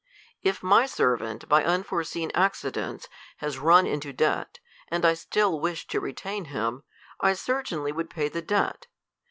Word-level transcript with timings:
If 0.41 0.63
my 0.63 0.87
servant, 0.87 1.47
by 1.47 1.63
unforeseen 1.63 2.31
accidents, 2.33 3.07
has 3.37 3.59
run 3.59 3.85
into 3.85 4.11
debt, 4.11 4.57
and 4.87 5.05
I 5.05 5.13
still 5.13 5.59
wish 5.59 5.85
to 5.89 5.99
retain 5.99 6.45
him, 6.45 6.81
I 7.19 7.33
certainly 7.33 7.91
would 7.91 8.09
pay 8.09 8.27
the 8.27 8.41
debt. 8.41 8.87